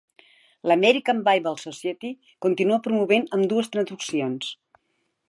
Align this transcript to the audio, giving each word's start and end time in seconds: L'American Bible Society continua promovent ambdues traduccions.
L'American 0.69 1.19
Bible 1.27 1.53
Society 1.65 2.11
continua 2.47 2.81
promovent 2.89 3.29
ambdues 3.39 3.71
traduccions. 3.77 4.53